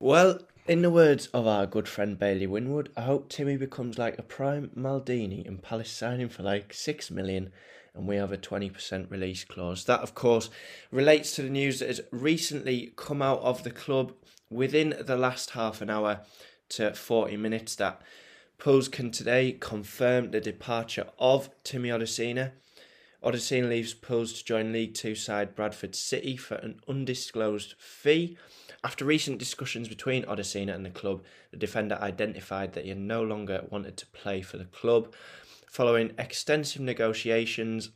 [0.00, 4.18] Well, in the words of our good friend Bailey Winwood, I hope Timi becomes like
[4.18, 7.50] a prime Maldini and Palace signing for like six million
[7.94, 9.84] and we have a 20% release clause.
[9.84, 10.50] That, of course,
[10.90, 14.12] relates to the news that has recently come out of the club
[14.50, 16.20] within the last half an hour
[16.70, 18.02] to 40 minutes that
[18.58, 22.52] Pools can today confirm the departure of Timi Odusina.
[23.22, 28.36] Odusina leaves Pools to join League Two side Bradford City for an undisclosed fee.
[28.86, 33.64] After recent discussions between Odusina and the club, the defender identified that he no longer
[33.68, 35.12] wanted to play for the club.
[35.68, 37.90] Following extensive negotiations,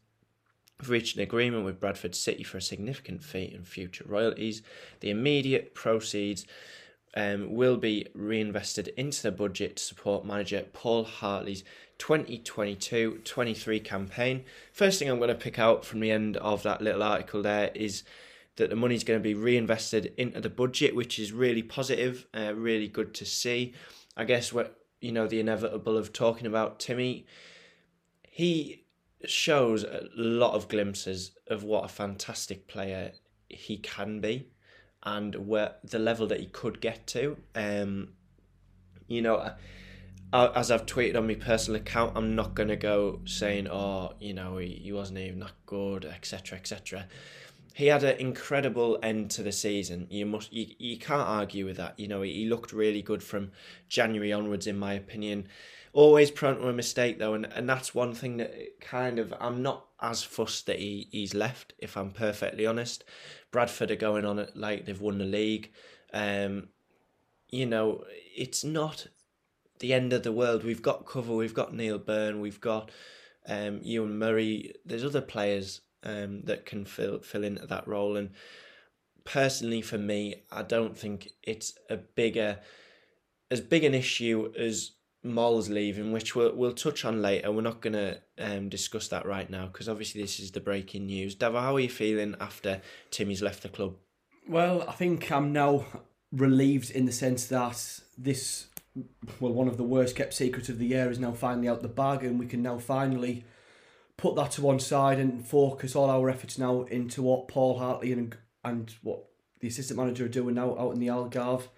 [0.88, 4.62] reached an agreement with Bradford City for a significant fee and future royalties.
[4.98, 6.44] The immediate proceeds
[7.14, 11.62] um, will be reinvested into the budget to support manager Paul Hartley's
[11.98, 14.44] 2022 23 campaign.
[14.72, 17.70] First thing I'm going to pick out from the end of that little article there
[17.76, 18.02] is
[18.56, 22.54] that the money's going to be reinvested into the budget, which is really positive, uh,
[22.54, 23.74] really good to see.
[24.16, 27.26] I guess what you know the inevitable of talking about Timmy,
[28.22, 28.84] he
[29.24, 33.12] shows a lot of glimpses of what a fantastic player
[33.48, 34.48] he can be,
[35.02, 37.36] and where the level that he could get to.
[37.54, 38.10] Um,
[39.06, 39.52] you know.
[40.32, 44.58] As I've tweeted on my personal account, I'm not gonna go saying, "Oh, you know,
[44.58, 47.08] he, he wasn't even that good," etc., etc
[47.74, 50.06] he had an incredible end to the season.
[50.10, 51.98] You must you, you can't argue with that.
[51.98, 53.52] You know, he, looked really good from
[53.88, 55.48] January onwards, in my opinion.
[55.92, 59.62] Always prone to a mistake though, and, and that's one thing that kind of I'm
[59.62, 63.04] not as fussed that he, he's left, if I'm perfectly honest.
[63.50, 65.70] Bradford are going on it like they've won the league.
[66.12, 66.68] Um,
[67.48, 68.04] you know,
[68.36, 69.08] it's not
[69.80, 70.64] the end of the world.
[70.64, 72.90] We've got cover, we've got Neil Byrne, we've got
[73.48, 74.74] um, Ewan Murray.
[74.84, 78.16] There's other players um, that can fill fill into that role.
[78.16, 78.30] And
[79.24, 82.58] personally, for me, I don't think it's a bigger
[83.50, 87.52] as big an issue as Moll's leaving, which we'll we'll touch on later.
[87.52, 91.06] We're not going to um, discuss that right now because obviously this is the breaking
[91.06, 91.36] news.
[91.36, 92.80] Dava, how are you feeling after
[93.10, 93.96] Timi's left the club?
[94.48, 95.84] Well, I think I'm now
[96.32, 98.68] relieved in the sense that this,
[99.40, 101.88] well, one of the worst kept secrets of the year is now finally out the
[101.88, 103.44] bag, and we can now finally
[104.20, 108.12] put that to one side and focus all our efforts now into what Paul Hartley
[108.12, 109.24] and and what
[109.60, 111.68] the assistant manager are doing now out in the Algarve.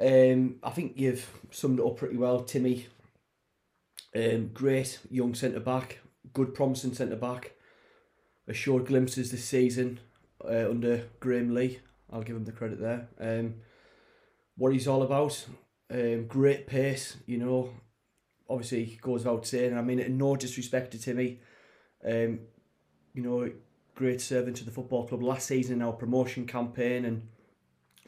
[0.00, 2.86] Um, I think you've summed it up pretty well, Timmy.
[4.14, 6.00] Um, great young centre back,
[6.32, 7.52] good promising centre back.
[8.48, 10.00] Assured glimpses this season
[10.44, 11.78] uh, under Graeme Lee.
[12.12, 13.08] I'll give him the credit there.
[13.20, 13.54] Um,
[14.56, 15.46] what he's all about,
[15.92, 17.16] um, great pace.
[17.26, 17.70] You know,
[18.48, 19.76] obviously goes without saying.
[19.76, 21.38] I mean, no disrespect to Timi,
[22.04, 22.40] um,
[23.14, 23.50] you know,
[23.94, 27.28] great servant to the football club last season in our promotion campaign, and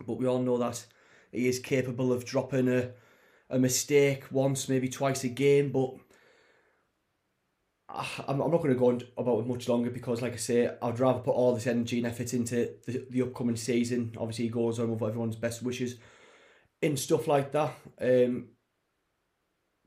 [0.06, 0.85] but we all know that
[1.33, 2.91] he is capable of dropping a
[3.49, 5.94] a mistake once, maybe twice a game, but.
[7.89, 10.71] I'm, I'm not going to go on about it much longer because, like I say,
[10.82, 14.12] I'd rather put all this energy and effort into the, the upcoming season.
[14.19, 15.97] Obviously, he goes on with everyone's best wishes
[16.82, 17.73] in stuff like that.
[18.00, 18.49] Um,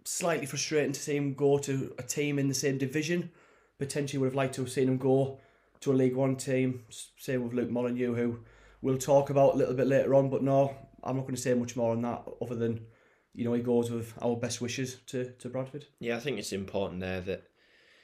[0.04, 3.32] slightly frustrating to see him go to a team in the same division.
[3.78, 5.40] Potentially would have liked to have seen him go
[5.82, 6.84] to a League One team.
[7.18, 8.40] Same with Luke Molyneux, who
[8.82, 10.30] we'll talk about a little bit later on.
[10.30, 12.86] But no, I'm not going to say much more on that other than
[13.34, 15.86] you know he goes with our best wishes to to Bradford.
[16.00, 17.44] Yeah, I think it's important there that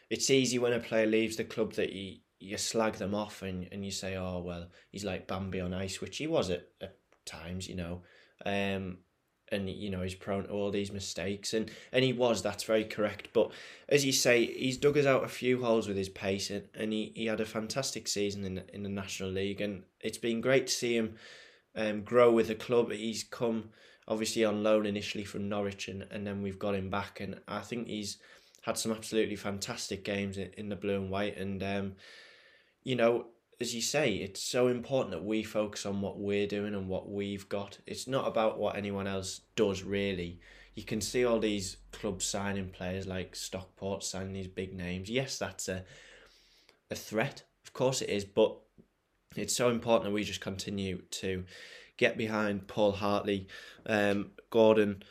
[0.09, 3.67] it's easy when a player leaves the club that you you slag them off and,
[3.71, 6.97] and you say, oh well, he's like Bambi on ice, which he was at, at
[7.25, 8.01] times, you know.
[8.45, 8.99] Um,
[9.51, 12.83] and you know he's prone to all these mistakes and and he was that's very
[12.83, 13.51] correct but
[13.89, 16.91] as you say he's dug us out a few holes with his pace and, and
[16.91, 20.67] he, he had a fantastic season in in the national league and it's been great
[20.67, 21.15] to see him
[21.75, 22.91] um grow with the club.
[22.91, 23.69] He's come
[24.07, 27.59] obviously on loan initially from Norwich and, and then we've got him back and I
[27.59, 28.17] think he's
[28.61, 31.93] had some absolutely fantastic games in, in the blue and white and um
[32.83, 33.27] you know
[33.59, 37.09] as you say, it's so important that we focus on what we're doing and what
[37.09, 37.77] we've got.
[37.87, 40.39] It's not about what anyone else does, really.
[40.73, 45.09] You can see all these clubs signing players like Stockport signing these big names.
[45.09, 45.85] Yes, that's a
[46.91, 48.55] a threat, of course it is, but
[49.35, 51.45] it's so important that we just continue to
[51.97, 53.47] get behind Paul Hartley,
[53.85, 55.03] um, Gordon,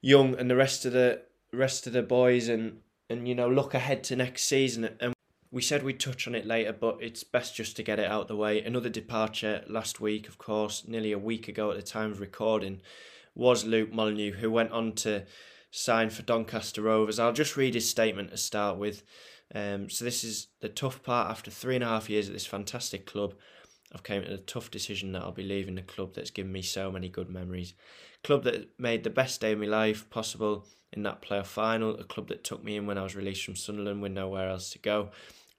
[0.00, 1.22] Young, and the rest of the
[1.52, 5.14] rest of the boys, and and you know look ahead to next season and
[5.50, 8.28] we said we'd touch on it later, but it's best just to get it out
[8.28, 8.62] the way.
[8.62, 12.80] Another departure last week, of course, nearly a week ago at the time of recording,
[13.34, 15.24] was Luke Molyneux, who went on to
[15.70, 17.18] sign for Doncaster Rovers.
[17.18, 19.02] I'll just read his statement to start with.
[19.54, 22.46] Um, so this is the tough part after three and a half years at this
[22.46, 23.34] fantastic club.
[23.94, 26.60] I've came to the tough decision that I'll be leaving the club that's given me
[26.60, 27.72] so many good memories.
[28.22, 31.98] Club that made the best day of my life possible in that playoff final.
[31.98, 34.70] A club that took me in when I was released from Sunderland with nowhere else
[34.70, 35.10] to go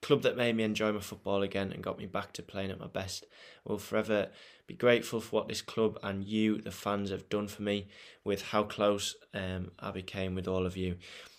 [0.02, 2.80] club that made me enjoy my football again and got me back to playing at
[2.80, 3.26] my best.
[3.66, 4.28] I will forever
[4.66, 7.88] be grateful for what this club and you, the fans, have done for me
[8.24, 10.96] with how close um, I became with all of you.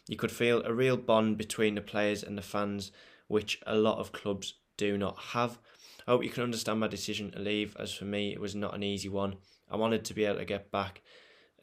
[0.07, 2.91] You could feel a real bond between the players and the fans,
[3.27, 5.59] which a lot of clubs do not have.
[6.07, 8.75] I hope you can understand my decision to leave, as for me, it was not
[8.75, 9.35] an easy one.
[9.69, 11.01] I wanted to be able to get back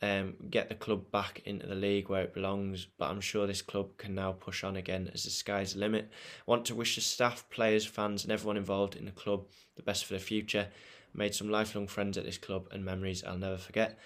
[0.02, 2.86] um, get the club back into the league where it belongs.
[2.98, 6.08] But I'm sure this club can now push on again as the sky's the limit.
[6.46, 9.46] I want to wish the staff, players, fans, and everyone involved in the club
[9.76, 10.68] the best for the future.
[11.14, 13.98] I made some lifelong friends at this club and memories I'll never forget.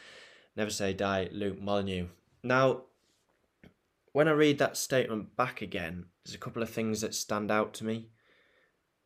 [0.56, 2.08] Never say die, Luke Molyneux.
[2.42, 2.82] Now,
[4.12, 7.72] when I read that statement back again, there's a couple of things that stand out
[7.74, 8.08] to me.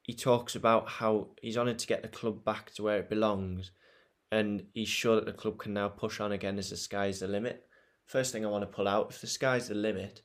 [0.02, 3.70] He talks about how he's honoured to get the club back to where it belongs
[4.32, 7.28] and he's sure that the club can now push on again as the sky's the
[7.28, 7.66] limit.
[8.06, 10.22] First thing I want to pull out if the sky's the limit,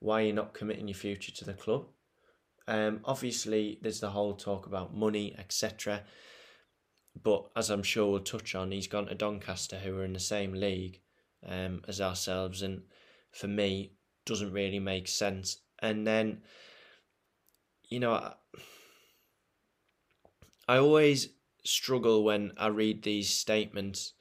[0.00, 1.86] why are you not committing your future to the club?
[2.66, 6.02] Um, obviously, there's the whole talk about money, etc.
[7.22, 10.20] But as I'm sure we'll touch on, he's gone to Doncaster, who are in the
[10.20, 11.00] same league
[11.46, 12.82] um, as ourselves, and
[13.32, 13.92] for me,
[14.24, 15.58] doesn't really make sense.
[15.80, 16.42] And then,
[17.88, 18.34] you know, I,
[20.68, 21.30] I always
[21.64, 24.14] struggle when I read these statements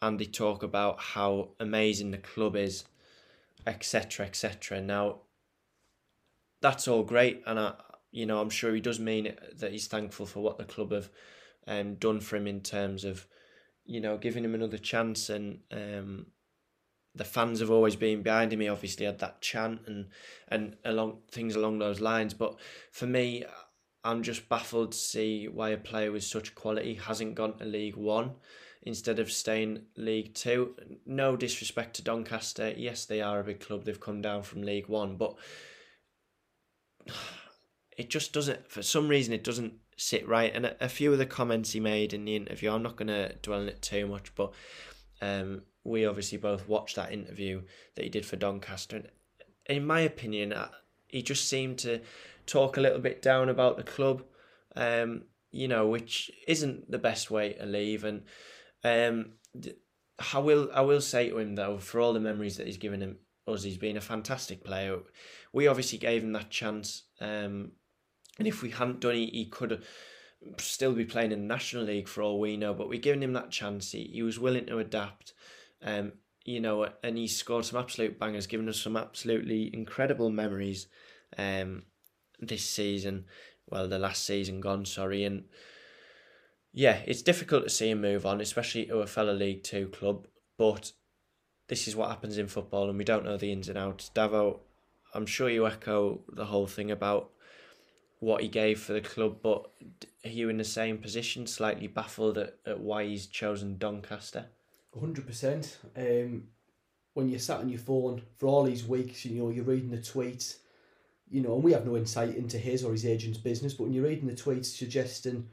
[0.00, 2.84] and they talk about how amazing the club is,
[3.66, 4.80] etc., etc.
[4.80, 5.20] Now,
[6.60, 7.74] that's all great, and I,
[8.10, 11.10] you know, I'm sure he does mean that he's thankful for what the club have
[11.66, 13.26] um, done for him in terms of,
[13.84, 16.26] you know, giving him another chance, and um,
[17.14, 18.60] the fans have always been behind him.
[18.60, 20.08] He obviously had that chant and
[20.48, 22.56] and along things along those lines, but
[22.90, 23.44] for me,
[24.04, 27.96] I'm just baffled to see why a player with such quality hasn't gone to League
[27.96, 28.32] One
[28.82, 30.74] instead of staying League Two.
[31.06, 32.74] No disrespect to Doncaster.
[32.76, 33.84] Yes, they are a big club.
[33.84, 35.36] They've come down from League One, but
[37.96, 38.70] it just doesn't.
[38.70, 40.52] For some reason, it doesn't sit right.
[40.54, 43.08] And a, a few of the comments he made in the interview, I'm not going
[43.08, 44.52] to dwell on it too much, but
[45.20, 47.62] um, we obviously both watched that interview
[47.94, 48.96] that he did for Doncaster.
[48.96, 49.08] And
[49.66, 50.68] in my opinion, uh,
[51.08, 52.00] he just seemed to
[52.46, 54.22] talk a little bit down about the club,
[54.76, 58.04] um, you know, which isn't the best way to leave.
[58.04, 58.22] And
[58.84, 59.32] um,
[60.32, 63.00] I will I will say to him though, for all the memories that he's given
[63.00, 64.98] him us, he's been a fantastic player.
[65.52, 67.72] We obviously gave him that chance, um,
[68.38, 69.82] and if we hadn't done it, he could
[70.58, 72.74] still be playing in the National League for all we know.
[72.74, 73.92] But we given him that chance.
[73.92, 75.34] He, he was willing to adapt.
[75.82, 76.12] Um,
[76.44, 80.88] you know, and he scored some absolute bangers, giving us some absolutely incredible memories.
[81.38, 81.84] Um,
[82.42, 83.24] this season.
[83.68, 85.24] Well, the last season gone, sorry.
[85.24, 85.44] And
[86.72, 90.26] yeah, it's difficult to see him move on, especially to a fellow League Two club.
[90.58, 90.92] But
[91.68, 94.10] this is what happens in football, and we don't know the ins and outs.
[94.14, 94.60] Davo,
[95.14, 97.30] I'm sure you echo the whole thing about
[98.20, 99.68] what he gave for the club, but
[100.24, 104.46] are you in the same position, slightly baffled at, at why he's chosen Doncaster?
[104.96, 105.76] 100%.
[105.96, 106.44] Um,
[107.14, 109.98] when you're sat on your phone for all these weeks, you know, you're reading the
[109.98, 110.58] tweets,
[111.32, 113.92] you know, and we have no insight into his or his agent's business, but when
[113.92, 115.48] you're reading the tweets suggesting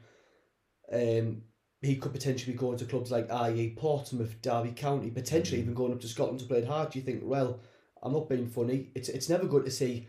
[0.92, 1.42] um,
[1.80, 5.92] he could potentially be going to clubs like IE, Portsmouth, Derby County, potentially even going
[5.92, 6.90] up to Scotland to play hard.
[6.90, 7.60] Do you think, well,
[8.02, 8.90] I'm not being funny.
[8.94, 10.06] It's it's never good to see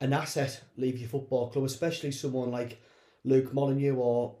[0.00, 2.82] an asset leave your football club, especially someone like
[3.24, 4.36] Luke Molyneux or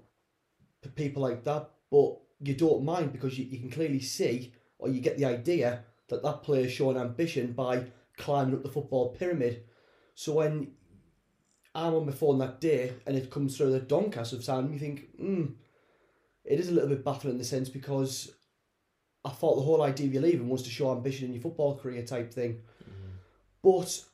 [0.82, 1.70] p- people like that.
[1.90, 5.84] But you don't mind because you, you can clearly see or you get the idea
[6.08, 7.84] that that player's showing ambition by
[8.16, 9.64] climbing up the football pyramid.
[10.14, 10.72] So when
[11.74, 15.08] I'm on my phone that day and it comes through the Doncaster signed, you think,
[15.16, 15.44] hmm,
[16.44, 18.32] it is a little bit baffling in the sense because
[19.24, 21.78] I thought the whole idea of you leaving was to show ambition in your football
[21.78, 22.62] career type thing.
[23.62, 24.04] But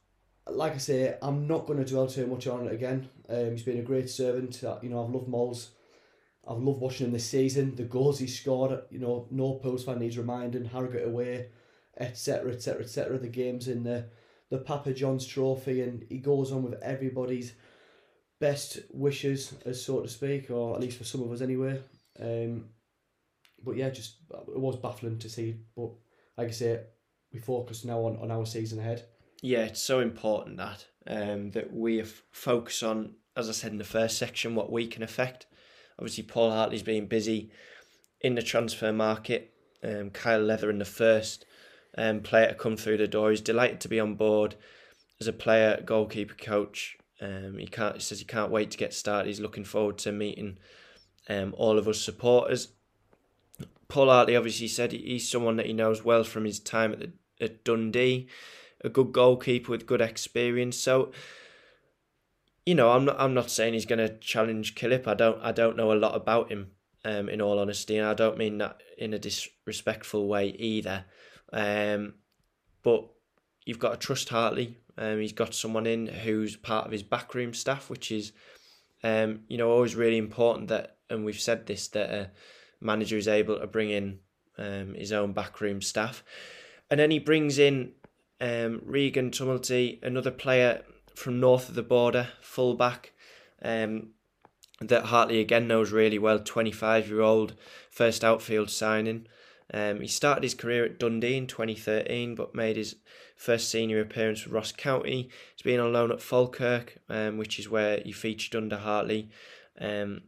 [0.46, 3.08] like I say, I'm not going to dwell too much on it again.
[3.28, 4.62] Um, he's been a great servant.
[4.62, 5.70] Uh, You know, I've loved Mols.
[6.46, 7.74] I've loved watching him this season.
[7.74, 10.66] The goals he scored, you know, no post fan needs reminding.
[10.66, 11.48] Harrogate away,
[11.98, 13.18] etc., etc., etc.
[13.18, 14.06] The games in the
[14.50, 17.52] the Papa John's Trophy, and he goes on with everybody's
[18.40, 21.80] best wishes, as so to speak, or at least for some of us anyway.
[22.20, 22.66] Um,
[23.64, 25.56] but yeah, just it was baffling to see.
[25.76, 25.90] But
[26.36, 26.80] like I say,
[27.32, 29.04] we focus now on, on our season ahead.
[29.42, 33.78] yeah, it's so important that um, that we f- focus on, as I said in
[33.78, 35.46] the first section, what we can affect.
[35.98, 37.50] Obviously, Paul Hartley's been busy
[38.20, 39.52] in the transfer market.
[39.82, 41.44] Um, Kyle Letheren the first
[41.96, 43.30] um, player to come through the door.
[43.30, 44.56] He's delighted to be on board
[45.20, 46.96] as a player, goalkeeper, coach.
[47.20, 47.96] Um, he can't.
[47.96, 49.26] He says he can't wait to get started.
[49.28, 50.58] He's looking forward to meeting
[51.28, 52.68] um, all of us supporters.
[53.88, 57.12] Paul Hartley obviously said he's someone that he knows well from his time at the,
[57.40, 58.28] at Dundee,
[58.82, 60.76] a good goalkeeper with good experience.
[60.76, 61.10] So,
[62.66, 65.06] you know, I'm not I'm not saying he's going to challenge Killip.
[65.06, 66.72] I don't I don't know a lot about him.
[67.04, 71.04] Um, in all honesty, and I don't mean that in a disrespectful way either.
[71.52, 72.14] Um,
[72.82, 73.08] but
[73.64, 74.76] you've got to trust Hartley.
[74.96, 78.32] Um, he's got someone in who's part of his backroom staff, which is,
[79.04, 82.30] um, you know, always really important that, and we've said this that a
[82.80, 84.18] manager is able to bring in
[84.58, 86.24] um, his own backroom staff,
[86.90, 87.92] and then he brings in
[88.40, 90.82] um, Regan Tumulty, another player
[91.14, 93.12] from north of the border, fullback,
[93.62, 94.08] um,
[94.80, 96.38] that Hartley again knows really well.
[96.40, 97.54] Twenty five year old,
[97.90, 99.26] first outfield signing.
[99.72, 102.96] Um, he started his career at Dundee in 2013, but made his
[103.36, 105.28] first senior appearance for Ross County.
[105.54, 109.28] He's been on loan at Falkirk, um, which is where he featured under Hartley.
[109.80, 110.22] Um,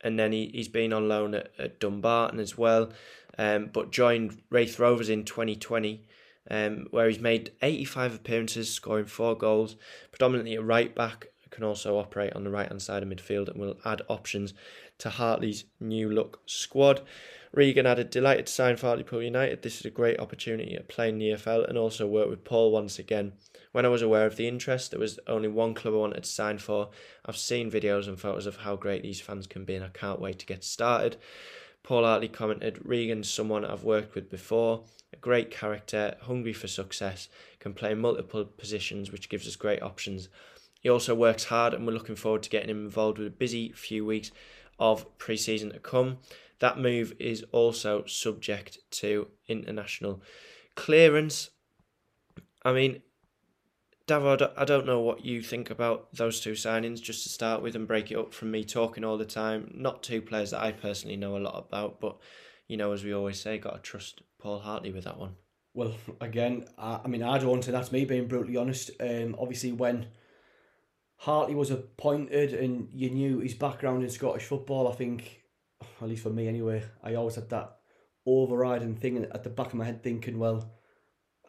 [0.00, 2.90] and then he, he's been on loan at, at Dumbarton as well,
[3.38, 6.06] um, but joined Raith Rovers in 2020,
[6.50, 9.76] um, where he's made 85 appearances, scoring four goals,
[10.10, 13.60] predominantly a right back, can also operate on the right hand side of midfield and
[13.60, 14.54] will add options
[14.98, 17.02] to Hartley's new look squad.
[17.52, 19.62] Regan added, delighted to sign for Hartlepool United.
[19.62, 22.70] This is a great opportunity to play in the EFL and also work with Paul
[22.70, 23.32] once again.
[23.72, 26.30] When I was aware of the interest, there was only one club I wanted to
[26.30, 26.90] sign for.
[27.26, 30.20] I've seen videos and photos of how great these fans can be and I can't
[30.20, 31.16] wait to get started.
[31.82, 37.28] Paul Hartley commented, Regan's someone I've worked with before, a great character, hungry for success,
[37.58, 40.28] can play multiple positions, which gives us great options.
[40.80, 43.72] He also works hard, and we're looking forward to getting him involved with a busy
[43.72, 44.30] few weeks
[44.78, 46.18] of pre season to come.
[46.60, 50.22] That move is also subject to international
[50.76, 51.50] clearance.
[52.64, 53.02] I mean,
[54.06, 57.76] Davo, I don't know what you think about those two signings, just to start with
[57.76, 59.72] and break it up from me talking all the time.
[59.74, 62.18] Not two players that I personally know a lot about, but,
[62.68, 65.36] you know, as we always say, got to trust Paul Hartley with that one.
[65.74, 68.90] Well, again, I, I mean, I don't, and that's me being brutally honest.
[69.00, 70.08] Um, obviously, when
[71.16, 75.39] Hartley was appointed and you knew his background in Scottish football, I think,
[76.00, 77.76] at least for me anyway, I always had that
[78.26, 80.72] overriding thing at the back of my head thinking, well,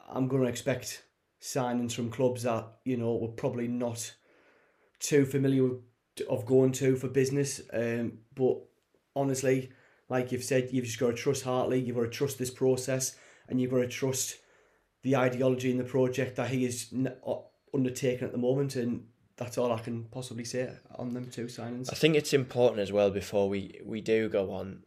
[0.10, 1.04] I'm going to expect
[1.42, 4.14] signings from clubs that, you know, were probably not
[5.00, 5.82] too familiar with,
[6.30, 7.62] of going to for business.
[7.74, 8.58] Um, but
[9.16, 9.72] honestly,
[10.10, 13.16] like you've said, you've just got to trust Hartley, you've got to trust this process,
[13.48, 14.38] and you've got to trust
[15.04, 16.94] the ideology in the project that he is
[17.74, 18.76] undertaking at the moment.
[18.76, 19.06] And
[19.38, 21.92] that's all I can possibly say on them two signings.
[21.92, 24.84] I think it's important as well before we, we do go on.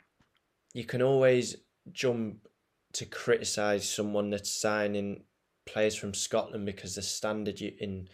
[0.73, 1.57] You can always
[1.93, 2.49] jump
[2.95, 5.25] to criticise someone that's signing
[5.67, 8.09] players from Scotland because the standard in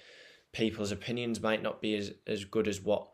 [0.53, 3.09] people's opinions might not be as, as good as what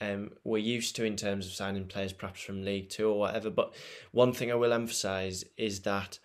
[0.00, 3.50] um, we're used to in terms of signing players perhaps from League Two or whatever.
[3.50, 3.74] But
[4.12, 6.18] one thing I will emphasise is that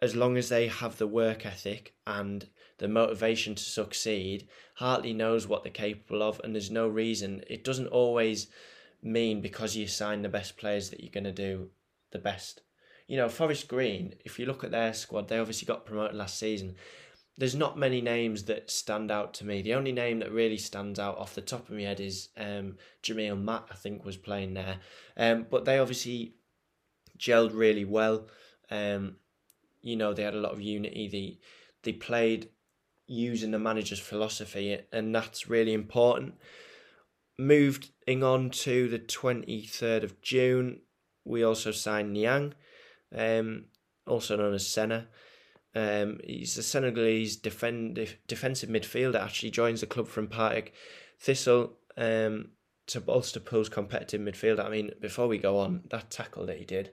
[0.00, 2.48] as long as they have the work ethic and
[2.78, 7.42] the motivation to succeed, Hartley knows what they're capable of, and there's no reason.
[7.48, 8.48] It doesn't always
[9.02, 11.70] mean because you sign the best players that you're going to do
[12.12, 12.62] the best.
[13.06, 16.38] You know, Forest Green, if you look at their squad, they obviously got promoted last
[16.38, 16.76] season.
[17.36, 19.62] There's not many names that stand out to me.
[19.62, 22.76] The only name that really stands out off the top of my head is um,
[23.02, 24.76] Jamille Matt, I think, was playing there.
[25.16, 26.34] Um, but they obviously
[27.18, 28.28] gelled really well.
[28.70, 29.16] Um,
[29.80, 31.08] you know, they had a lot of unity.
[31.08, 31.38] They
[31.82, 32.48] they played
[33.06, 36.34] using the manager's philosophy, and that's really important.
[37.38, 40.80] Moving on to the 23rd of June,
[41.24, 42.54] we also signed Niang,
[43.14, 43.66] um,
[44.06, 45.08] also known as Senna.
[45.74, 50.74] Um, he's a Senegalese defend, defensive midfielder, actually joins the club from Partick
[51.18, 52.50] Thistle um,
[52.88, 54.64] to bolster Pool's competitive midfield.
[54.64, 56.90] I mean, before we go on, that tackle that he did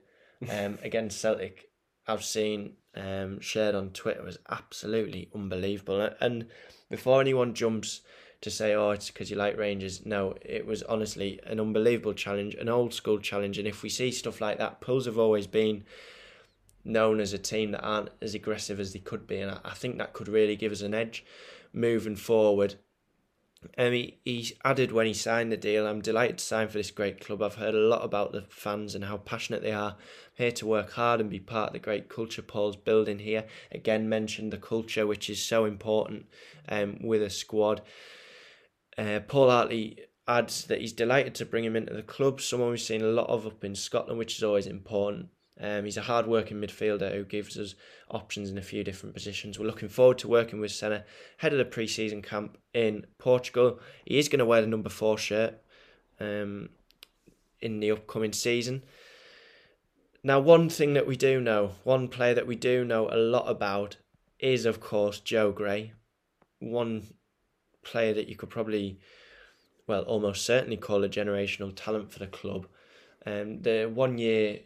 [0.49, 1.68] um, against Celtic,
[2.09, 6.09] I've seen um, shared on Twitter was absolutely unbelievable.
[6.19, 6.47] And
[6.89, 8.01] before anyone jumps
[8.41, 12.55] to say, oh, it's because you like Rangers, no, it was honestly an unbelievable challenge,
[12.55, 13.57] an old school challenge.
[13.57, 15.83] And if we see stuff like that, Pools have always been
[16.85, 19.39] known as a team that aren't as aggressive as they could be.
[19.39, 21.25] And I think that could really give us an edge
[21.73, 22.75] moving forward.
[23.77, 26.91] Um, he, he added when he signed the deal, I'm delighted to sign for this
[26.91, 27.41] great club.
[27.41, 29.91] I've heard a lot about the fans and how passionate they are.
[29.91, 29.97] I'm
[30.35, 33.45] here to work hard and be part of the great culture Paul's building here.
[33.71, 36.27] Again, mentioned the culture, which is so important
[36.69, 37.81] um, with a squad.
[38.97, 42.79] Uh, Paul Hartley adds that he's delighted to bring him into the club, someone we've
[42.79, 45.27] seen a lot of up in Scotland, which is always important.
[45.61, 47.75] Um, he's a hard working midfielder who gives us
[48.09, 49.59] options in a few different positions.
[49.59, 51.03] We're looking forward to working with Senna
[51.37, 53.79] head of the pre season camp in Portugal.
[54.05, 55.55] He is going to wear the number four shirt
[56.19, 56.69] um,
[57.59, 58.83] in the upcoming season.
[60.23, 63.49] Now, one thing that we do know, one player that we do know a lot
[63.49, 63.97] about
[64.39, 65.93] is, of course, Joe Gray.
[66.59, 67.13] One
[67.83, 68.99] player that you could probably,
[69.87, 72.67] well, almost certainly call a generational talent for the club.
[73.25, 74.59] Um, the one year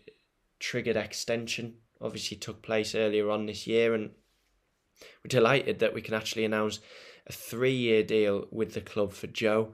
[0.63, 4.12] triggered extension obviously took place earlier on this year, and
[5.24, 6.79] we're delighted that we can actually announce
[7.27, 9.74] a three year deal with the club for Joe,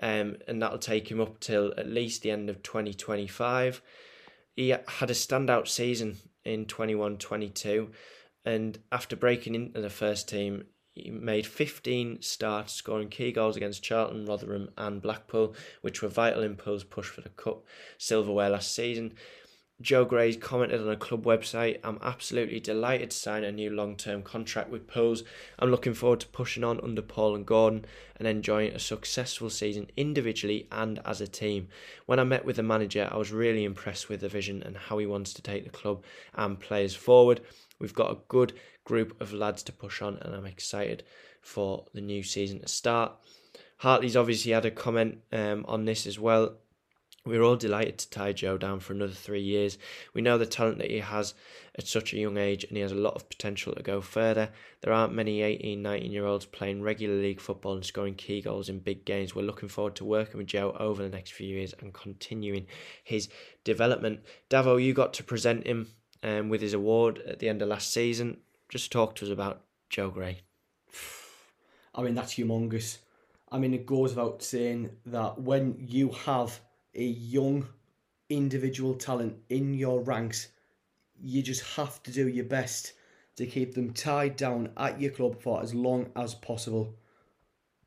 [0.00, 3.82] um, and that'll take him up till at least the end of 2025.
[4.54, 7.90] He had a standout season in 21 22,
[8.44, 10.64] and after breaking into the first team,
[10.94, 16.42] he made 15 starts, scoring key goals against Charlton, Rotherham, and Blackpool, which were vital
[16.42, 17.64] in Pool's push for the Cup
[17.98, 19.14] silverware last season.
[19.80, 23.94] Joe Gray's commented on a club website, I'm absolutely delighted to sign a new long
[23.94, 25.22] term contract with Pools.
[25.56, 27.84] I'm looking forward to pushing on under Paul and Gordon
[28.16, 31.68] and enjoying a successful season individually and as a team.
[32.06, 34.98] When I met with the manager, I was really impressed with the vision and how
[34.98, 36.02] he wants to take the club
[36.34, 37.40] and players forward.
[37.78, 41.04] We've got a good group of lads to push on, and I'm excited
[41.40, 43.12] for the new season to start.
[43.76, 46.56] Hartley's obviously had a comment um, on this as well.
[47.24, 49.76] We're all delighted to tie Joe down for another three years.
[50.14, 51.34] We know the talent that he has
[51.76, 54.50] at such a young age and he has a lot of potential to go further.
[54.80, 58.68] There aren't many 18, 19 year olds playing regular league football and scoring key goals
[58.68, 59.34] in big games.
[59.34, 62.66] We're looking forward to working with Joe over the next few years and continuing
[63.04, 63.28] his
[63.62, 64.20] development.
[64.48, 65.88] Davo, you got to present him
[66.22, 68.38] um, with his award at the end of last season.
[68.68, 70.40] Just talk to us about Joe Gray.
[71.94, 72.98] I mean, that's humongous.
[73.50, 76.60] I mean, it goes without saying that when you have
[76.94, 77.66] a young
[78.28, 80.48] individual talent in your ranks,
[81.20, 82.92] you just have to do your best
[83.36, 86.94] to keep them tied down at your club for as long as possible.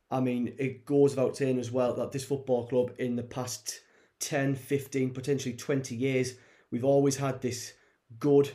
[0.09, 3.81] I mean, it goes without saying as well that this football club in the past
[4.19, 6.33] 10, 15, potentially 20 years,
[6.69, 7.73] we've always had this
[8.19, 8.51] good,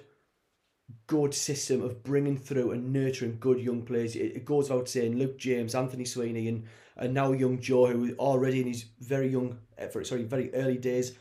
[1.07, 4.17] good system of bringing through and nurturing good young players.
[4.17, 6.65] It, goes without saying Luke James, Anthony Sweeney, and,
[6.97, 11.17] and now young Joe, who already in his very young uh, sorry, very early days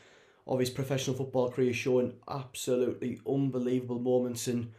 [0.46, 4.72] of his professional football career, showing absolutely unbelievable moments and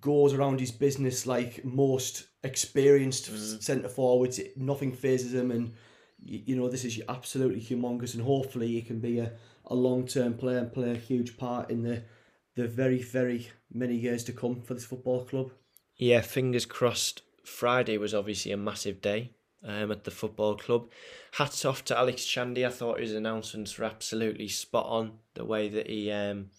[0.00, 3.62] goes around his business like most experienced mm.
[3.62, 4.40] centre forwards.
[4.56, 5.74] Nothing phases him, and
[6.20, 8.14] you know this is absolutely humongous.
[8.14, 9.32] And hopefully, he can be a,
[9.66, 12.02] a long term player and play a huge part in the
[12.56, 15.52] the very very many years to come for this football club.
[15.96, 17.22] Yeah, fingers crossed.
[17.44, 19.32] Friday was obviously a massive day
[19.64, 20.88] um, at the football club.
[21.32, 22.66] Hats off to Alex Chandy.
[22.66, 25.18] I thought his announcements were absolutely spot on.
[25.34, 26.50] The way that he, um,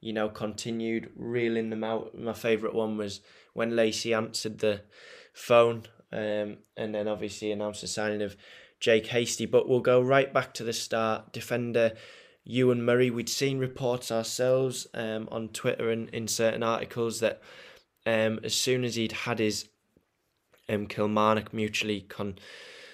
[0.00, 2.18] you know, continued reeling them out.
[2.18, 3.20] My favourite one was
[3.54, 4.82] when Lacey answered the
[5.32, 8.36] phone um, and then obviously announced the signing of
[8.80, 9.46] Jake Hastie.
[9.46, 11.32] But we'll go right back to the start.
[11.32, 11.92] Defender
[12.44, 13.10] Ewan Murray.
[13.10, 17.42] We'd seen reports ourselves um, on Twitter and in certain articles that
[18.06, 19.68] um, as soon as he'd had his
[20.68, 22.38] um, Kilmarnock mutually con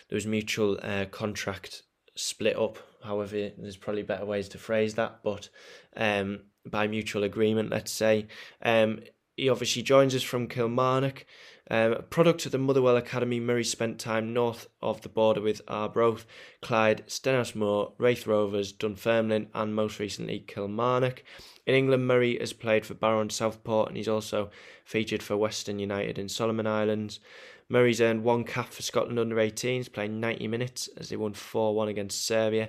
[0.08, 1.82] there was mutual uh, contract
[2.14, 2.78] split up.
[3.02, 5.48] However, there's probably better ways to phrase that, but
[5.96, 8.26] um, by mutual agreement, let's say,
[8.62, 9.00] um,
[9.36, 11.26] he obviously joins us from Kilmarnock.
[11.70, 16.26] Um, product of the Motherwell Academy, Murray spent time north of the border with Arbroath,
[16.60, 21.24] Clyde, Stenhousemuir, Raith Rovers, Dunfermline, and most recently Kilmarnock.
[21.66, 24.50] In England, Murray has played for Barrow and Southport, and he's also
[24.84, 27.18] featured for Western United in Solomon Islands.
[27.68, 31.74] Murray's earned one cap for Scotland under 18s, playing 90 minutes as they won 4
[31.74, 32.68] 1 against Serbia.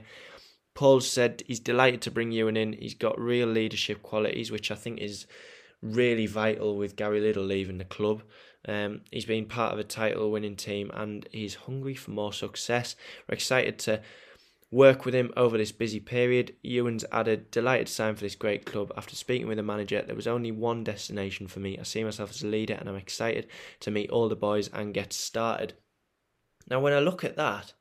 [0.74, 2.74] Paul said he's delighted to bring Ewan in.
[2.74, 5.26] He's got real leadership qualities, which I think is
[5.82, 8.24] really vital with Gary Liddle leaving the club.
[8.68, 12.96] Um, he's been part of a title winning team and he's hungry for more success.
[13.28, 14.02] We're excited to
[14.76, 16.54] work with him over this busy period.
[16.62, 18.92] Ewan's added, delighted to sign for this great club.
[18.98, 21.80] After speaking with the manager, there was only one destination for me.
[21.80, 23.48] I see myself as a leader and I'm excited
[23.80, 25.76] to meet all the boys and get started.
[26.70, 27.72] Now, when I look at that,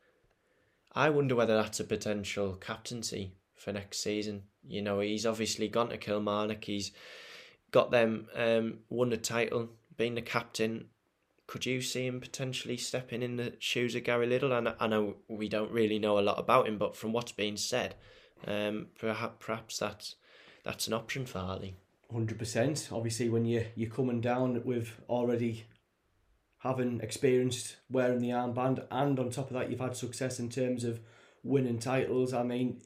[0.94, 4.44] I wonder whether that's a potential captaincy for next season.
[4.64, 6.92] You know, he's obviously gone to Kilmarnock, he's
[7.72, 10.90] got them um, won the title being the captain,
[11.46, 14.52] could you see him potentially stepping in the shoes of Gary Liddle?
[14.52, 17.56] And I know we don't really know a lot about him, but from what's being
[17.56, 17.94] said,
[18.46, 20.16] um, perhaps perhaps that's
[20.64, 21.74] that's an option for Hartley.
[22.12, 22.88] Hundred percent.
[22.90, 25.64] Obviously, when you you're coming down with already
[26.58, 30.84] having experienced wearing the armband, and on top of that, you've had success in terms
[30.84, 31.00] of
[31.42, 32.32] winning titles.
[32.32, 32.80] I mean,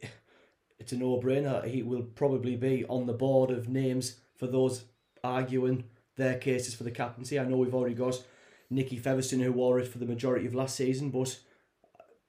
[0.81, 1.65] it's a no-brainer.
[1.65, 4.85] He will probably be on the board of names for those
[5.23, 5.85] arguing
[6.17, 7.39] their cases for the captaincy.
[7.39, 8.21] I know we've already got
[8.71, 11.39] Nicky Featherstone who wore it for the majority of last season, but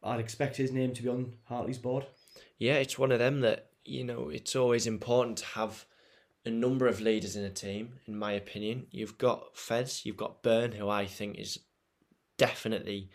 [0.04, 2.06] I'd expect his name to be on Hartley's board.
[2.58, 5.86] Yeah, it's one of them that, you know, it's always important to have
[6.46, 8.88] a number of leaders in a team, in my opinion.
[8.92, 11.60] You've got Feds, you've got Byrne, who I think is
[12.38, 13.10] definitely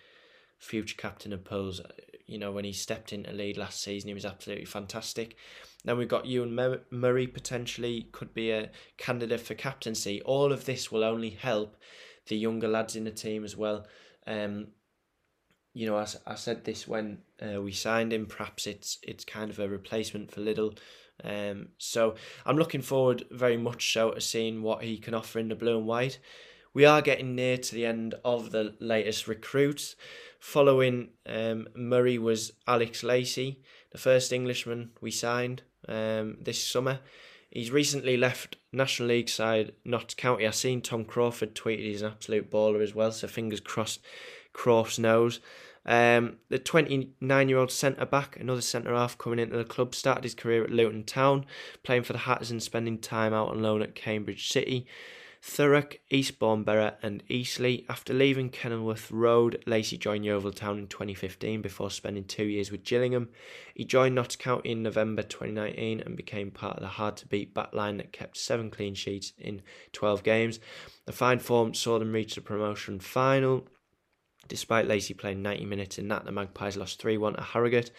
[0.59, 1.81] future captain of Pools.
[1.81, 1.89] Uh,
[2.27, 5.37] you know, when he stepped into lead last season, he was absolutely fantastic.
[5.85, 10.23] Then we've got Ewan Murray potentially could be a candidate for captaincy.
[10.23, 11.77] All of this will only help
[12.27, 13.87] the younger lads in the team as well.
[14.27, 14.69] Um,
[15.73, 18.27] you know, I, I said this when uh, we signed him.
[18.27, 20.75] Perhaps it's it's kind of a replacement for Liddle.
[21.23, 25.49] Um, so I'm looking forward very much so to seeing what he can offer in
[25.49, 26.19] the blue and white.
[26.73, 29.95] We are getting near to the end of the latest recruits.
[30.41, 36.99] Following um, Murray was Alex Lacey, the first Englishman we signed um, this summer.
[37.55, 40.45] He's recently left National League side Notts County.
[40.45, 44.01] I've seen Tom Crawford tweeted he's an absolute baller as well, so fingers crossed
[44.53, 45.39] Croft's nose.
[45.87, 50.25] Um, the 29 year old centre back, another centre half coming into the club, started
[50.25, 51.47] his career at Luton Town,
[51.85, 54.85] playing for the Hatters and spending time out on loan at Cambridge City.
[55.47, 57.85] Thurrock, Eastbourne Borough, and Eastleigh.
[57.89, 62.83] After leaving Kenilworth Road, Lacey joined Yeovil Town in 2015 before spending two years with
[62.83, 63.29] Gillingham.
[63.75, 67.55] He joined Notts County in November 2019 and became part of the hard to beat
[67.55, 69.61] backline that kept seven clean sheets in
[69.93, 70.61] 12 games.
[71.05, 73.69] The fine form saw them reach the promotion final.
[74.49, 77.91] Despite Lacey playing 90 minutes in that, the Magpies lost 3 1 to Harrogate.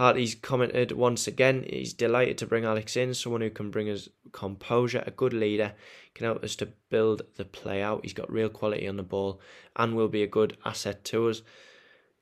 [0.00, 4.08] Hartley's commented once again, he's delighted to bring Alex in, someone who can bring us
[4.32, 5.74] composure, a good leader,
[6.14, 8.00] can help us to build the play out.
[8.02, 9.42] He's got real quality on the ball
[9.76, 11.42] and will be a good asset to us.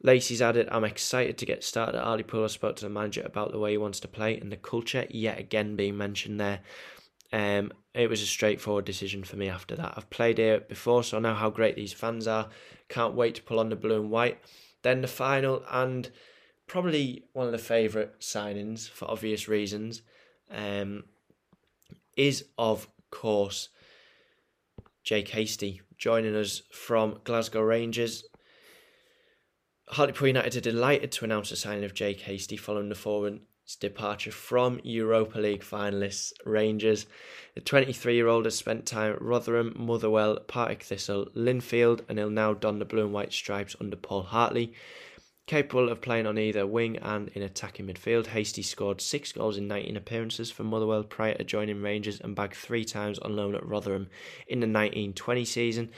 [0.02, 2.42] Lacey's added, I'm excited to get started at Hartlepool.
[2.42, 5.06] I spoke to the manager about the way he wants to play and the culture
[5.08, 6.58] yet again being mentioned there.
[7.32, 9.94] Um, it was a straightforward decision for me after that.
[9.96, 12.48] I've played here before, so I know how great these fans are.
[12.88, 14.40] Can't wait to pull on the blue and white.
[14.82, 16.10] Then the final, and
[16.68, 20.02] probably one of the favourite signings for obvious reasons,
[20.50, 21.04] um,
[22.16, 23.70] is of course
[25.02, 28.24] Jake Hastie joining us from Glasgow Rangers.
[29.88, 33.40] Hartlepool United are delighted to announce the signing of Jake Hastie following the forward's
[33.80, 37.06] departure from Europa League finalists Rangers.
[37.54, 42.30] The 23 year old has spent time at Rotherham, Motherwell, Partick Thistle, Linfield, and he'll
[42.30, 44.74] now don the blue and white stripes under Paul Hartley.
[45.48, 49.66] Capable of playing on either wing and in attacking midfield, Hastie scored six goals in
[49.66, 53.66] 19 appearances for Motherwell prior to joining Rangers and bagged three times on loan at
[53.66, 54.10] Rotherham
[54.46, 55.90] in the 1920 season.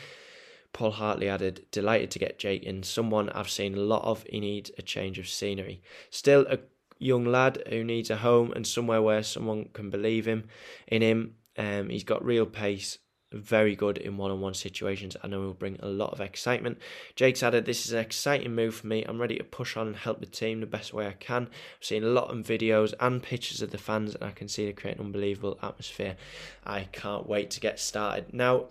[0.73, 4.25] Paul Hartley added, delighted to get Jake in, someone I've seen a lot of.
[4.31, 5.83] He needs a change of scenery.
[6.11, 6.61] Still a
[7.01, 10.45] young lad who needs a home and somewhere where someone can believe him
[10.87, 11.35] in him.
[11.59, 12.99] Um, he's got real pace
[13.33, 15.17] very good in one-on-one situations.
[15.23, 16.79] and know he'll bring a lot of excitement.
[17.15, 19.05] Jake's added, "This is an exciting move for me.
[19.05, 21.49] I'm ready to push on and help the team the best way I can.
[21.79, 24.67] I've seen a lot of videos and pictures of the fans, and I can see
[24.67, 26.17] they create an unbelievable atmosphere.
[26.65, 28.69] I can't wait to get started." Now,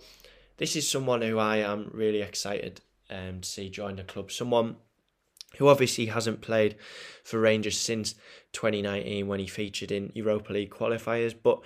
[0.58, 4.30] this is someone who I am really excited um, to see join the club.
[4.30, 4.76] Someone
[5.56, 6.76] who obviously hasn't played
[7.24, 8.14] for Rangers since
[8.52, 11.60] 2019 when he featured in Europa League qualifiers, but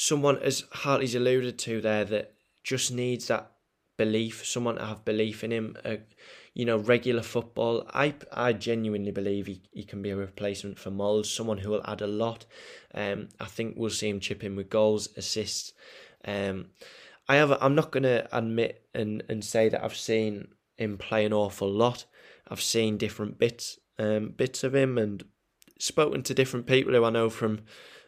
[0.00, 2.32] someone, as Hartley's alluded to there, that
[2.64, 3.52] just needs that
[3.98, 5.76] belief, someone to have belief in him.
[5.84, 5.96] Uh,
[6.54, 7.86] you know, regular football.
[7.92, 11.86] I I genuinely believe he, he can be a replacement for Mols, someone who will
[11.86, 12.46] add a lot.
[12.94, 15.72] Um, I think we'll see him chip in with goals, assists.
[16.24, 16.70] Um,
[17.28, 17.56] I have.
[17.60, 21.70] I'm not going to admit and and say that I've seen him play an awful
[21.70, 22.06] lot.
[22.48, 25.22] I've seen different bits um, bits of him and
[25.78, 27.60] spoken to different people who I know from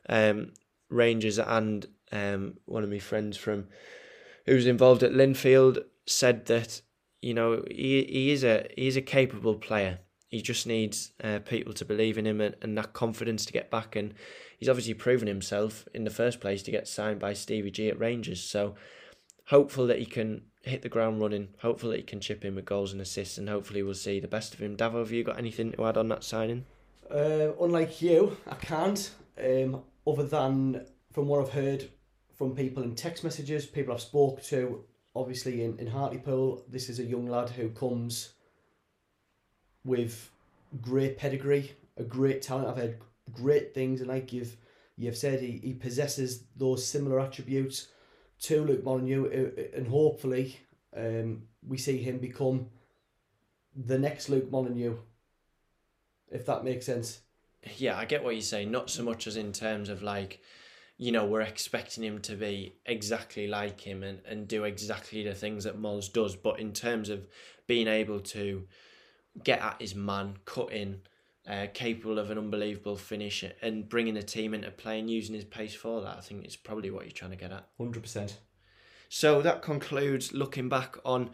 [0.09, 0.53] um,
[0.93, 3.69] Rangers and um, one of my friends from
[4.47, 6.83] who's involved at Linfield said that
[7.21, 10.01] you know he he is a he is a capable player.
[10.29, 13.71] He just needs uh, people to believe in him and, and that confidence to get
[13.71, 13.95] back.
[13.95, 14.15] And
[14.59, 17.99] he's obviously proven himself in the first place to get signed by Stevie G at
[17.99, 18.43] Rangers.
[18.43, 18.75] So
[19.49, 21.49] hopeful that he can hit the ground running.
[21.61, 24.29] Hopeful that he can chip in with goals and assists, and hopefully we'll see the
[24.29, 24.77] best of him.
[24.77, 26.65] Davo, have you got anything to add on that signing?
[27.11, 29.11] Uh, unlike you, I can't.
[29.39, 31.91] Um, other than from what I've heard
[32.35, 34.85] from people in text messages, people I've spoke to,
[35.15, 38.33] obviously in, in Hartlepool, this is a young lad who comes
[39.85, 40.31] with
[40.81, 42.69] great pedigree, a great talent.
[42.69, 42.99] I've heard
[43.33, 44.57] great things, and like you've
[44.97, 47.89] you've said, he, he possesses those similar attributes
[48.43, 50.59] to Luke Molyneux, uh, uh, and hopefully
[50.97, 52.67] um, we see him become
[53.75, 54.99] the next Luke Molyneux,
[56.31, 57.21] if that makes sense.
[57.77, 58.71] Yeah, I get what you're saying.
[58.71, 60.41] Not so much as in terms of like,
[60.99, 65.35] you know, we're expecting him to be exactly like him and, and do exactly the
[65.35, 67.27] things that Mols does, but in terms of
[67.67, 68.67] being able to
[69.43, 71.01] get at his man, cut in,
[71.49, 75.45] uh, capable of an unbelievable finish and bringing the team into play and using his
[75.45, 76.17] pace for that.
[76.17, 77.67] I think it's probably what you're trying to get at.
[77.79, 78.35] 100%.
[79.09, 81.31] So that concludes looking back on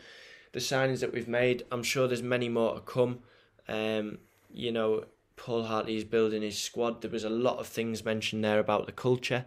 [0.52, 1.64] the signings that we've made.
[1.70, 3.20] I'm sure there's many more to come.
[3.68, 4.18] Um,
[4.52, 5.04] you know,
[5.38, 7.00] Paul Hartley is building his squad.
[7.00, 9.46] There was a lot of things mentioned there about the culture,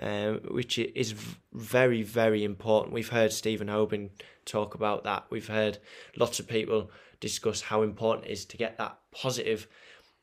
[0.00, 1.14] um, which is
[1.52, 2.94] very, very important.
[2.94, 4.10] We've heard Stephen Hoban
[4.44, 5.26] talk about that.
[5.30, 5.78] We've heard
[6.16, 9.68] lots of people discuss how important it is to get that positive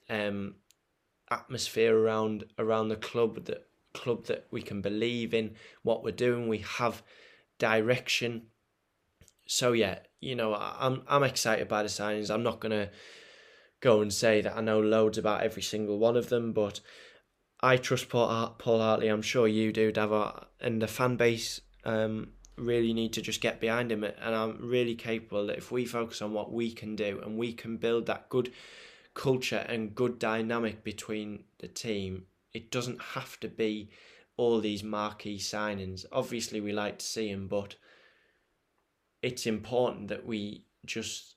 [0.09, 0.55] um,
[1.31, 6.47] atmosphere around around the club that club that we can believe in what we're doing.
[6.47, 7.03] We have
[7.59, 8.47] direction.
[9.45, 12.31] So yeah, you know, I'm I'm excited by the signings.
[12.31, 12.89] I'm not gonna
[13.83, 16.79] go and say that I know loads about every single one of them, but
[17.59, 19.09] I trust Paul, Paul Hartley.
[19.09, 23.59] I'm sure you do, Davo, and the fan base um, really need to just get
[23.59, 24.05] behind him.
[24.05, 27.51] And I'm really capable that if we focus on what we can do and we
[27.51, 28.53] can build that good
[29.13, 32.23] culture and good dynamic between the team.
[32.53, 33.89] It doesn't have to be
[34.37, 36.05] all these marquee signings.
[36.11, 37.75] Obviously, we like to see them, but
[39.21, 41.35] it's important that we just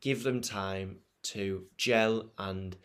[0.00, 2.76] give them time to gel and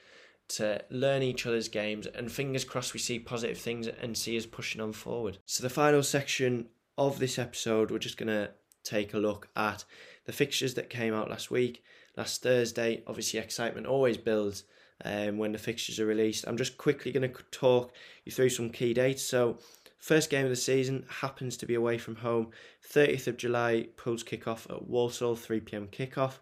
[0.49, 4.45] to learn each other's games and fingers crossed we see positive things and see us
[4.45, 5.37] pushing on forward.
[5.45, 8.51] So the final section of this episode we're just going to
[8.83, 9.85] take a look at
[10.25, 11.83] the fixtures that came out last week
[12.19, 13.01] last Thursday.
[13.07, 14.65] Obviously, excitement always builds
[15.05, 16.45] um, when the fixtures are released.
[16.47, 17.93] I'm just quickly going to talk
[18.25, 19.23] you through some key dates.
[19.23, 19.57] So,
[19.97, 22.51] first game of the season happens to be away from home.
[22.93, 26.39] 30th of July, Pools kickoff at Walsall, 3 pm kickoff.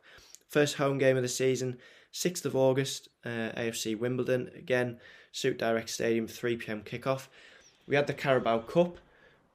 [0.47, 1.77] First home game of the season,
[2.13, 4.49] 6th of August, uh, AFC Wimbledon.
[4.55, 4.99] Again,
[5.31, 7.27] Suit Direct Stadium, 3 pm kickoff.
[7.86, 8.97] We had the Carabao Cup,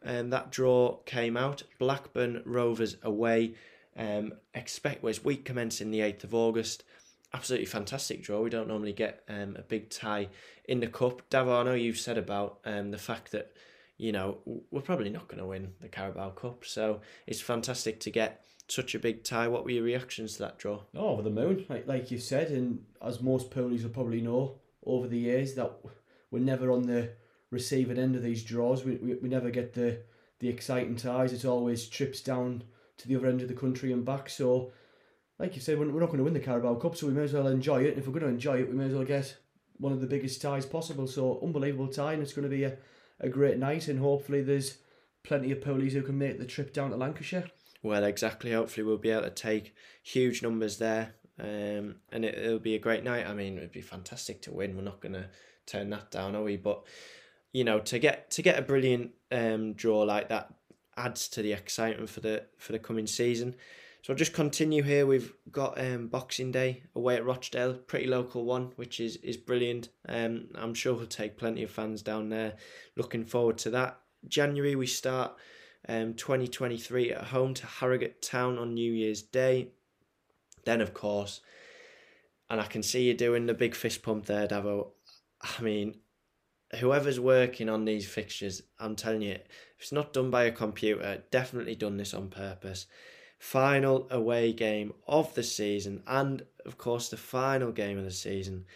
[0.02, 1.62] and that draw came out.
[1.78, 3.54] Blackburn Rovers away
[3.96, 6.84] um, expect was week commencing the 8th of August.
[7.34, 8.40] Absolutely fantastic draw.
[8.40, 10.28] We don't normally get um, a big tie
[10.66, 11.22] in the cup.
[11.30, 13.52] Davo, I know you've said about um, the fact that
[13.96, 14.38] you know
[14.70, 18.94] we're probably not going to win the Carabao Cup, so it's fantastic to get such
[18.94, 19.48] a big tie.
[19.48, 20.82] What were your reactions to that draw?
[20.94, 24.58] Oh, over the moon, like like you said, and as most poolies will probably know
[24.84, 25.72] over the years that
[26.30, 27.10] we're never on the
[27.50, 28.84] receiving end of these draws.
[28.84, 30.00] We, we, we never get the
[30.40, 31.32] the exciting ties.
[31.32, 32.64] It's always trips down
[32.98, 34.28] to the other end of the country and back.
[34.28, 34.72] So,
[35.38, 37.32] like you said, we're not going to win the Carabao Cup, so we may as
[37.32, 37.90] well enjoy it.
[37.90, 39.36] And if we're going to enjoy it, we may as well get
[39.78, 41.06] one of the biggest ties possible.
[41.06, 42.76] So, unbelievable tie, and it's going to be a,
[43.20, 43.86] a great night.
[43.86, 44.78] And hopefully, there's
[45.22, 47.44] plenty of poolies who can make the trip down to Lancashire.
[47.82, 48.52] Well, exactly.
[48.52, 52.80] Hopefully, we'll be able to take huge numbers there, um, and it, will be a
[52.80, 53.26] great night.
[53.26, 54.76] I mean, it'd be fantastic to win.
[54.76, 55.28] We're not going to
[55.66, 56.56] turn that down, are we?
[56.56, 56.84] But
[57.52, 60.54] you know, to get to get a brilliant um, draw like that
[60.96, 63.56] adds to the excitement for the for the coming season.
[64.02, 65.06] So I'll just continue here.
[65.06, 69.88] We've got um, Boxing Day away at Rochdale, pretty local one, which is is brilliant.
[70.08, 72.54] Um, I'm sure we'll take plenty of fans down there.
[72.96, 73.98] Looking forward to that.
[74.28, 75.34] January we start
[75.88, 79.68] um 2023 at home to Harrogate Town on New Year's Day.
[80.64, 81.40] Then of course,
[82.48, 84.88] and I can see you doing the big fist pump there, Davo.
[85.40, 85.96] I mean,
[86.78, 91.22] whoever's working on these fixtures, I'm telling you, If it's not done by a computer,
[91.30, 92.86] definitely done this on purpose.
[93.38, 98.66] Final away game of the season, and of course, the final game of the season.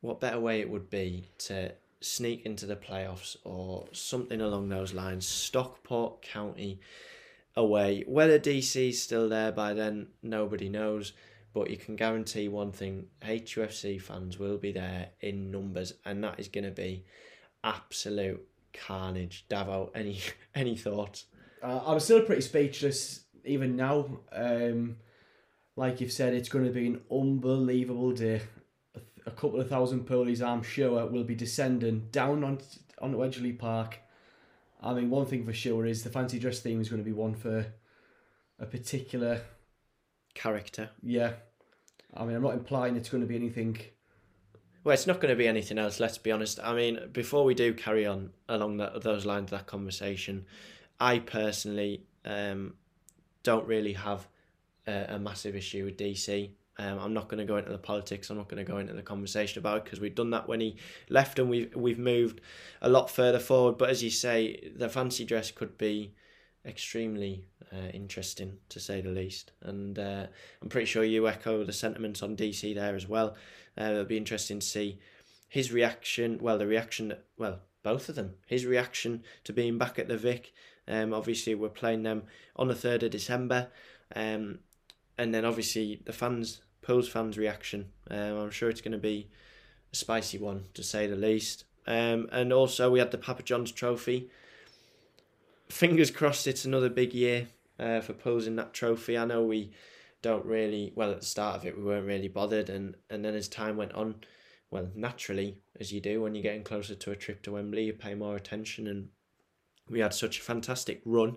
[0.00, 1.72] What better way it would be to
[2.04, 5.26] sneak into the playoffs or something along those lines?
[5.26, 6.80] Stockport County
[7.56, 8.04] away.
[8.06, 11.12] Whether DC's still there by then, nobody knows.
[11.54, 16.40] But you can guarantee one thing HUFC fans will be there in numbers, and that
[16.40, 17.04] is going to be
[17.62, 19.44] absolute carnage.
[19.50, 20.20] Davo, any
[20.54, 21.26] any thoughts?
[21.62, 24.06] Uh, I'm still pretty speechless even now.
[24.32, 24.96] Um,
[25.76, 28.42] like you've said, it's going to be an unbelievable day.
[29.26, 32.58] A, couple of thousand poolies, I'm sure, will be descending down on
[33.00, 33.98] on Edgeley Park.
[34.80, 37.12] I mean, one thing for sure is the fancy dress theme is going to be
[37.12, 37.66] one for
[38.58, 39.42] a particular
[40.34, 40.90] character.
[41.02, 41.34] Yeah,
[42.14, 43.78] I mean, I'm not implying it's going to be anything.
[44.84, 46.00] Well, it's not going to be anything else.
[46.00, 46.58] Let's be honest.
[46.62, 50.46] I mean, before we do carry on along that, those lines of that conversation,
[50.98, 52.74] I personally um,
[53.42, 54.26] don't really have
[54.86, 56.50] a, a massive issue with DC.
[56.78, 58.30] Um, I'm not going to go into the politics.
[58.30, 60.60] I'm not going to go into the conversation about it because we've done that when
[60.60, 60.76] he
[61.10, 62.40] left, and we've we've moved
[62.80, 63.76] a lot further forward.
[63.78, 66.14] But as you say, the fancy dress could be
[66.64, 69.52] extremely uh, interesting to say the least.
[69.62, 70.26] And uh,
[70.60, 73.36] I'm pretty sure you echo the sentiments on DC there as well.
[73.78, 74.98] Uh, it'll be interesting to see
[75.48, 76.38] his reaction.
[76.40, 78.34] Well, the reaction, well, both of them.
[78.46, 80.52] His reaction to being back at the Vic.
[80.88, 82.24] Um, obviously, we're playing them
[82.56, 83.68] on the 3rd of December.
[84.14, 84.60] Um,
[85.18, 87.90] and then obviously the fans, Pools fans' reaction.
[88.10, 89.28] Um, I'm sure it's going to be
[89.92, 91.64] a spicy one to say the least.
[91.86, 94.30] Um, and also, we had the Papa John's Trophy
[95.72, 97.48] fingers crossed it's another big year
[97.78, 99.16] uh, for posing that trophy.
[99.16, 99.72] I know we
[100.20, 103.34] don't really well at the start of it we weren't really bothered and and then
[103.34, 104.14] as time went on
[104.70, 107.92] well naturally as you do when you're getting closer to a trip to Wembley you
[107.92, 109.08] pay more attention and
[109.90, 111.36] we had such a fantastic run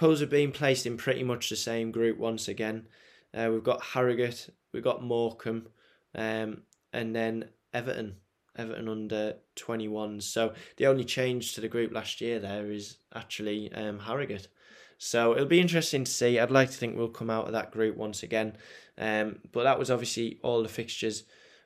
[0.00, 2.88] Pools are being placed in pretty much the same group once again
[3.34, 5.68] uh, we've got Harrogate we've got Morecambe
[6.14, 6.62] um,
[6.94, 8.16] and then Everton
[8.56, 10.22] Everton under 21s.
[10.22, 14.48] So the only change to the group last year there is actually um, Harrogate.
[14.96, 16.38] So it'll be interesting to see.
[16.38, 18.56] I'd like to think we'll come out of that group once again.
[18.96, 21.24] Um, but that was obviously all the fixtures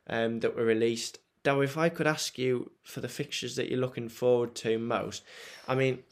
[0.08, 1.18] um, that were released.
[1.44, 5.22] Now, if I could ask you for the fixtures that you're looking forward to most,
[5.66, 6.02] I mean,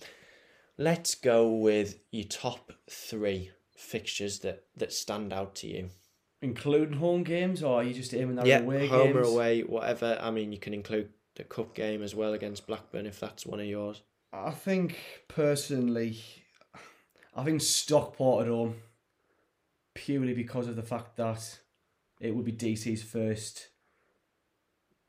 [0.83, 5.91] let's go with your top three fixtures that, that stand out to you
[6.43, 9.17] including home games, or are you just aiming at yeah, away home games?
[9.17, 10.19] or away, whatever.
[10.21, 13.61] I mean, you can include the cup game as well against Blackburn if that's one
[13.61, 14.03] of yours.
[14.33, 16.19] I think personally,
[17.35, 18.77] I think Stockport at home,
[19.95, 21.61] purely because of the fact that
[22.21, 23.69] it would be DC's first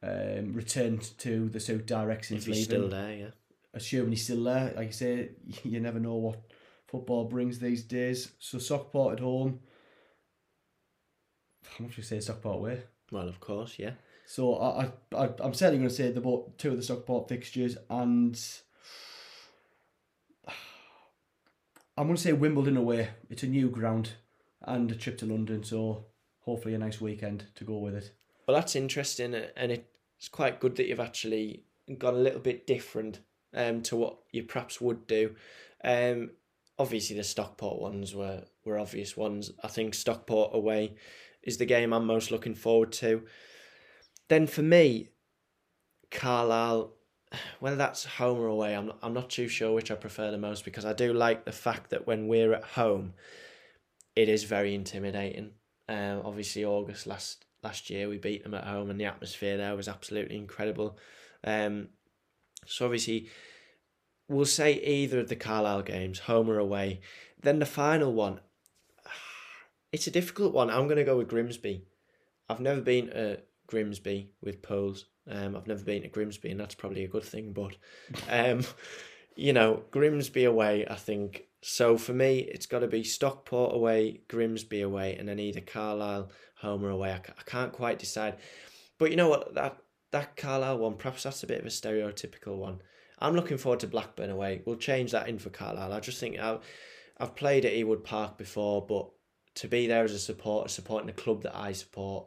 [0.03, 2.87] um, return to the Suit Direct since if he's leaving.
[2.87, 3.31] still there, yeah.
[3.73, 5.29] Assuming he's still there, like I say,
[5.63, 6.39] you never know what
[6.87, 8.31] football brings these days.
[8.39, 9.59] So Stockport at home
[11.77, 12.83] how much we say Stockport way?
[13.11, 13.91] Well, of course, yeah.
[14.25, 17.77] So I, I, I'm certainly going to say the both two of the Stockport fixtures,
[17.89, 18.39] and
[21.97, 23.09] I'm going to say Wimbledon away.
[23.29, 24.11] It's a new ground
[24.61, 26.05] and a trip to London, so
[26.41, 28.11] hopefully a nice weekend to go with it.
[28.47, 31.63] Well, that's interesting, and it's quite good that you've actually
[31.97, 33.19] gone a little bit different
[33.53, 35.35] um, to what you perhaps would do.
[35.83, 36.31] Um,
[36.77, 39.51] obviously, the Stockport ones were, were obvious ones.
[39.63, 40.95] I think Stockport away
[41.43, 43.23] is the game I'm most looking forward to.
[44.29, 45.09] Then for me,
[46.09, 46.93] Carlisle,
[47.59, 50.63] whether that's home or away, I'm I'm not too sure which I prefer the most
[50.63, 53.13] because I do like the fact that when we're at home,
[54.15, 55.51] it is very intimidating.
[55.89, 59.75] Um, obviously, August last last year we beat them at home, and the atmosphere there
[59.75, 60.97] was absolutely incredible.
[61.43, 61.89] Um,
[62.65, 63.29] so obviously,
[64.27, 67.01] we'll say either of the Carlisle games, home or away.
[67.41, 68.39] Then the final one,
[69.91, 70.69] it's a difficult one.
[70.69, 71.85] I'm going to go with Grimsby.
[72.49, 75.05] I've never been to Grimsby with Pools.
[75.29, 77.53] Um, I've never been to Grimsby, and that's probably a good thing.
[77.53, 77.75] But,
[78.29, 78.63] um,
[79.35, 80.85] you know, Grimsby away.
[80.89, 81.97] I think so.
[81.97, 86.83] For me, it's got to be Stockport away, Grimsby away, and then either Carlisle home
[86.83, 87.11] or away.
[87.11, 88.35] I, I can't quite decide.
[88.97, 89.53] But you know what?
[89.55, 89.77] That
[90.13, 92.81] that Carlisle one, perhaps that's a bit of a stereotypical one.
[93.19, 94.61] I'm looking forward to Blackburn away.
[94.65, 95.91] We'll change that in for Carlisle.
[95.93, 96.59] I just think I've,
[97.17, 99.09] I've played at Ewood Park before, but
[99.55, 102.25] to be there as a supporter, supporting the club that I support,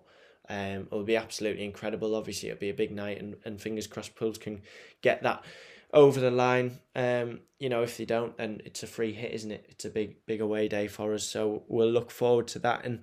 [0.49, 2.15] um, it will be absolutely incredible.
[2.15, 4.63] Obviously, it'll be a big night, and, and fingers crossed, Pools can
[5.03, 5.45] get that
[5.93, 6.79] over the line.
[6.95, 9.67] Um, you know, if they don't, then it's a free hit, isn't it?
[9.69, 11.25] It's a big, big away day for us.
[11.25, 12.85] So we'll look forward to that.
[12.85, 13.01] And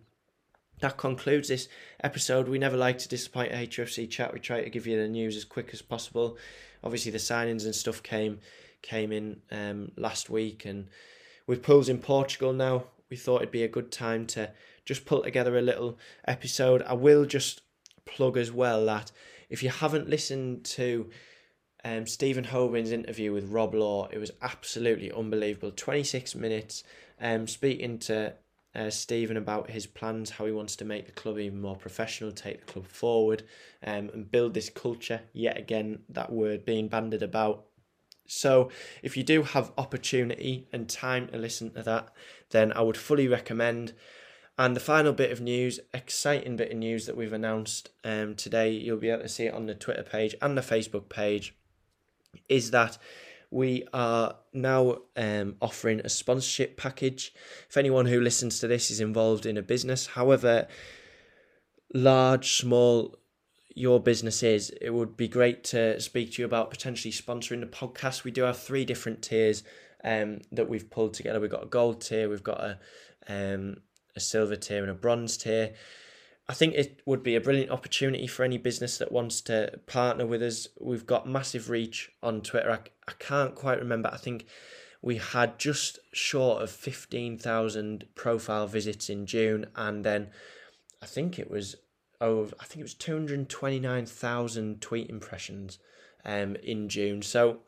[0.84, 1.70] that concludes this
[2.04, 2.50] episode.
[2.50, 4.34] We never like to disappoint HFC chat.
[4.34, 6.38] We try to give you the news as quick as possible.
[6.84, 8.40] Obviously, the signings and stuff came
[8.82, 10.90] came in um, last week, and
[11.48, 14.52] with Pools in Portugal now, we thought it'd be a good time to
[14.84, 16.82] just pull together a little episode.
[16.82, 17.62] I will just
[18.04, 19.10] plug as well that
[19.50, 21.10] if you haven't listened to
[21.86, 25.72] um, Stephen Hobin's interview with Rob Law, it was absolutely unbelievable.
[25.72, 26.84] 26 minutes
[27.22, 28.34] um, speaking to
[28.76, 32.32] uh, Stephen about his plans, how he wants to make the club even more professional,
[32.32, 33.44] take the club forward,
[33.86, 35.22] um, and build this culture.
[35.32, 37.66] Yet again, that word being banded about.
[38.26, 38.70] So,
[39.04, 42.14] if you do have opportunity and time to listen to that,
[42.50, 43.94] then I would fully recommend.
[44.58, 48.72] And the final bit of news, exciting bit of news that we've announced um, today,
[48.72, 51.56] you'll be able to see it on the Twitter page and the Facebook page,
[52.48, 52.98] is that
[53.54, 57.32] we are now um, offering a sponsorship package.
[57.70, 60.68] If anyone who listens to this is involved in a business, however
[61.94, 63.16] large, small
[63.76, 67.68] your business is, it would be great to speak to you about potentially sponsoring the
[67.68, 68.24] podcast.
[68.24, 69.64] We do have three different tiers
[70.04, 71.40] um, that we've pulled together.
[71.40, 72.80] We've got a gold tier, we've got a
[73.28, 73.78] um,
[74.16, 75.74] a silver tier, and a bronze tier.
[76.48, 80.26] I think it would be a brilliant opportunity for any business that wants to partner
[80.26, 80.68] with us.
[80.80, 82.72] We've got massive reach on Twitter.
[82.72, 84.10] I, I can't quite remember.
[84.12, 84.46] I think
[85.02, 90.32] we had just short of 15,000 profile visits in June, and then
[91.02, 91.78] I think it was
[92.22, 95.80] oh, I think it was 229,000 tweet impressions
[96.24, 97.22] um, in June.
[97.22, 97.60] So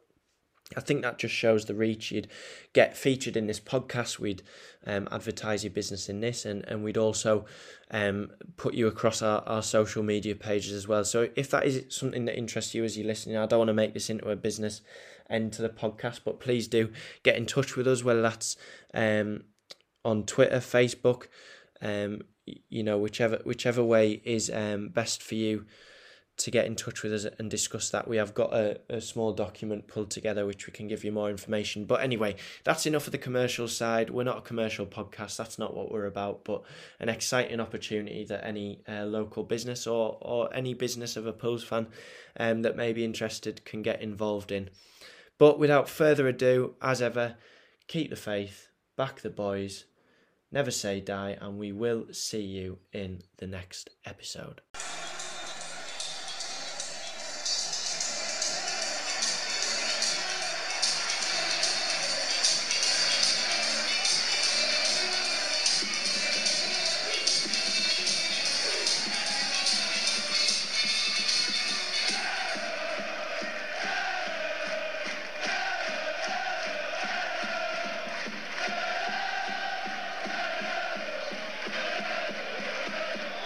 [0.76, 2.12] I think that just shows the reach.
[2.12, 2.28] You'd
[2.74, 4.18] get featured in this podcast.
[4.18, 4.42] We'd
[4.88, 7.46] um, advertise your business in this, and, and we'd also
[7.92, 11.06] um, put you across our, our social media pages as well.
[11.06, 13.76] So if that is something that interests you as you're listening, I don't want to
[13.76, 14.82] make this into a business
[15.30, 16.92] end to the podcast, but please do
[17.22, 18.58] get in touch with us, whether that's
[18.94, 19.44] um,
[20.04, 21.28] on Twitter, Facebook,
[21.82, 25.66] um, you know, whichever whichever way is um, best for you
[26.38, 28.08] to get in touch with us and discuss that.
[28.08, 31.30] We have got a, a small document pulled together which we can give you more
[31.30, 31.86] information.
[31.86, 34.10] But anyway, that's enough of the commercial side.
[34.10, 36.64] We're not a commercial podcast, that's not what we're about, but
[37.00, 41.64] an exciting opportunity that any uh, local business or, or any business of a Pools
[41.64, 41.88] fan
[42.38, 44.70] um, that may be interested can get involved in.
[45.38, 47.36] But without further ado, as ever,
[47.88, 49.86] keep the faith, back the boys,
[50.52, 54.62] never say die, and we will see you in the next episode.